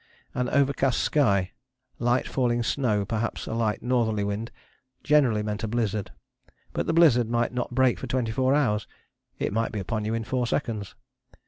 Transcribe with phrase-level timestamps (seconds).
[0.33, 1.51] An overcast sky,
[1.99, 4.49] light falling snow, perhaps a light northerly wind
[5.03, 6.09] generally meant a blizzard,
[6.73, 8.87] but the blizzard might not break for twenty four hours,
[9.37, 10.95] it might be upon you in four seconds.